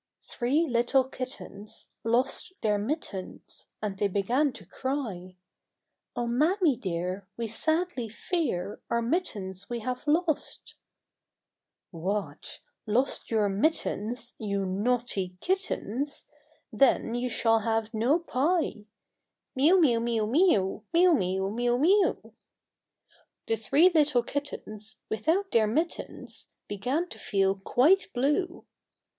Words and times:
THREE 0.27 0.65
little 0.67 1.03
kittens 1.03 1.85
Lost 2.03 2.53
their 2.63 2.79
mittens, 2.79 3.67
And 3.83 3.99
they 3.99 4.07
began 4.07 4.51
to 4.53 4.65
cry," 4.65 5.35
Oh, 6.15 6.25
mammy 6.25 6.75
dear, 6.75 7.27
we 7.37 7.47
sadly 7.47 8.09
fear 8.09 8.81
Our 8.89 9.03
mittens 9.03 9.69
we 9.69 9.81
have 9.81 10.07
lost!"" 10.07 10.73
What! 11.91 12.61
lost 12.87 13.29
your 13.29 13.47
mittens, 13.47 14.33
You 14.39 14.65
naughty 14.65 15.37
kittens, 15.39 16.25
Then 16.73 17.13
you 17.13 17.29
shall 17.29 17.59
have 17.59 17.93
no 17.93 18.17
pie!" 18.17 18.85
Miew, 19.55 19.79
miew, 19.79 19.99
miew, 19.99 20.25
miew, 20.25 20.83
Miew, 20.95 21.13
miew, 21.13 21.51
miew, 21.51 21.77
miew. 21.77 22.33
The 23.47 23.55
three 23.55 23.87
little 23.89 24.23
kittens, 24.23 24.95
without 25.09 25.51
their 25.51 25.67
mittens, 25.67 26.47
Began 26.67 27.07
to 27.09 27.19
feel 27.19 27.53
quite 27.53 28.07
blue. 28.15 28.65